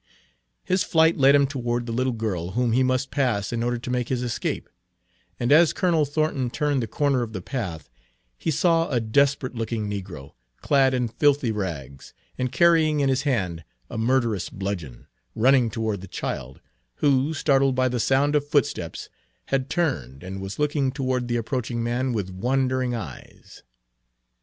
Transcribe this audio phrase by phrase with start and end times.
[0.63, 3.89] His flight led him toward the little girl, whom he must pass in order to
[3.91, 4.67] make his escape,
[5.39, 7.87] and as Colonel Thornton turned the corner of the path
[8.35, 13.63] he saw a desperate looking negro, clad in filthy rags, and carrying in his hand
[13.91, 16.61] a murderous bludgeon, running toward the child,
[16.95, 19.07] who, startled by the sound of footsteps,
[19.49, 23.61] had turned and was looking toward the approaching man with wondering eyes.